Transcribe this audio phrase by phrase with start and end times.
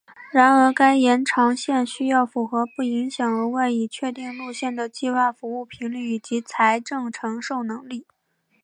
[0.31, 8.07] 然而该延长线需要符合不影响额外已确定路线的计划服务频率以及财政承受能力。